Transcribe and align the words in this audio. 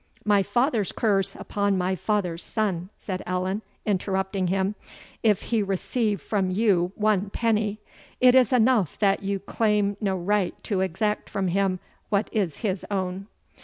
"My 0.25 0.41
father's 0.41 0.91
curse 0.91 1.35
upon 1.35 1.77
my 1.77 1.95
father's 1.95 2.43
son," 2.43 2.89
said 2.97 3.21
Allan, 3.27 3.61
interrupting 3.85 4.47
him, 4.47 4.73
"if 5.21 5.43
he 5.43 5.61
receive 5.61 6.19
from 6.23 6.49
you 6.49 6.91
one 6.95 7.29
penny! 7.29 7.77
It 8.19 8.33
is 8.33 8.51
enough 8.51 8.97
that 8.97 9.21
you 9.21 9.37
claim 9.37 9.97
no 10.01 10.17
right 10.17 10.55
to 10.63 10.81
exact 10.81 11.29
from 11.29 11.49
him 11.49 11.79
what 12.09 12.29
is 12.33 12.57
his 12.65 12.83
own." 12.89 13.27